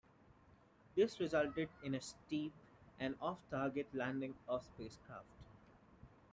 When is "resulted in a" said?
1.19-2.01